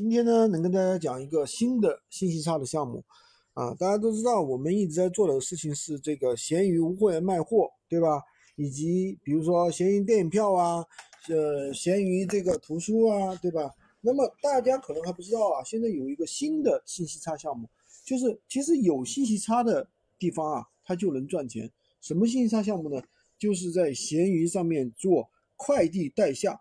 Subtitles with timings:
[0.00, 3.04] 今天呢，能跟大家讲一个新的信息差的项目
[3.52, 3.74] 啊。
[3.74, 8.22] 大家都知道，我们一直在做的事情是这个闲鱼无货源卖货，对吧？
[8.56, 10.82] 以及比如说闲鱼电影票啊，
[11.28, 13.70] 呃，闲鱼这个图书啊，对吧？
[14.00, 17.68] 那么大家可能还不知道啊，现在有一个新的信息差项目，
[18.02, 19.86] 就是其实有信息差的
[20.18, 21.70] 地方啊，它就能赚钱。
[22.00, 23.02] 什么信息差项目呢？
[23.38, 26.58] 就是在闲鱼上面做快递代下。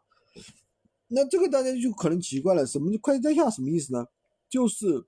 [1.10, 4.08] 那这个大家就可能奇怪了，什么快递代下什么意思呢？
[4.50, 5.06] 就是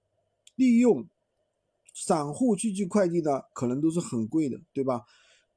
[0.55, 1.07] 利用
[1.93, 5.03] 散户去寄快递呢，可能都是很贵的，对吧？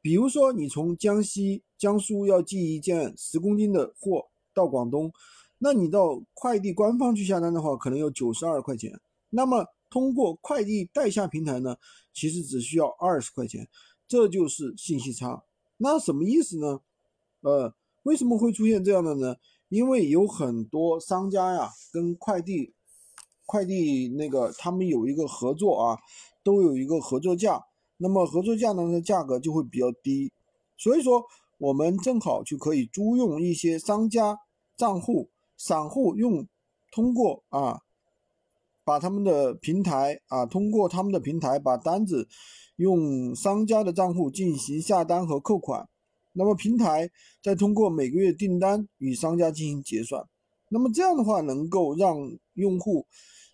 [0.00, 5.10] 比如说你从江西、江苏要寄一件十公斤的货到广东，
[5.58, 9.00] 那你到快递官方去下单的话，可能要九十二块钱。
[9.30, 11.76] 那么通过快递代下平台呢，
[12.12, 13.66] 其实只需要二十块钱，
[14.06, 15.42] 这就是信息差。
[15.78, 16.80] 那什么意思呢？
[17.40, 19.36] 呃，为什么会出现这样的呢？
[19.74, 22.72] 因为有很多商家呀，跟快递
[23.44, 25.98] 快递那个他们有一个合作啊，
[26.44, 27.60] 都有一个合作价，
[27.96, 30.30] 那么合作价呢的价格就会比较低，
[30.76, 31.24] 所以说
[31.58, 34.38] 我们正好就可以租用一些商家
[34.76, 36.46] 账户，散户用
[36.92, 37.80] 通过啊，
[38.84, 42.28] 把他们的平台啊，通过他们的平台把单子
[42.76, 45.88] 用商家的账户进行下单和扣款。
[46.36, 47.08] 那么平台
[47.40, 50.26] 再通过每个月订单与商家进行结算，
[50.68, 53.06] 那么这样的话能够让用户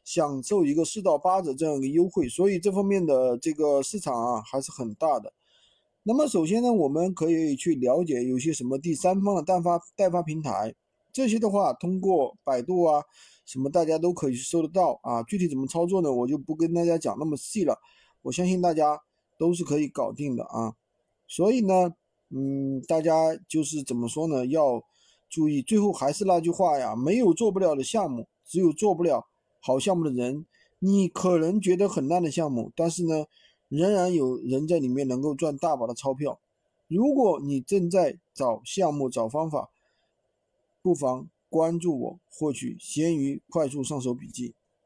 [0.03, 5.31] 享受一个四到八折这样一个优惠，所以这方面的这个市场啊还是很大的。
[6.05, 10.75] 那么首先呢，我们可以去了解有些什么第三方的代发代发平台，
[11.13, 13.05] 这些的话通过百度啊
[13.45, 15.23] 什么大家都可以去搜得到啊。
[15.25, 17.79] 具体怎么操作呢，我就不跟大家讲那么细了，
[18.23, 18.99] 我相信大家
[19.39, 20.73] 都是可以搞定的啊。
[21.29, 21.95] 所以呢。
[22.31, 24.47] 嗯，大家就是怎么说呢？
[24.47, 24.83] 要
[25.29, 29.27] 注意，最后还是那句话呀，没有做不了的项目，只有做不了
[29.61, 30.47] 好项目的人。
[30.79, 33.27] 你可能觉得很烂的项目，但是呢，
[33.69, 36.41] 仍然有人在里面能够赚大把的钞票。
[36.89, 39.71] 如果你正在找项目、找方法，
[40.83, 44.55] 不妨关注我，获取闲鱼快速上手笔记。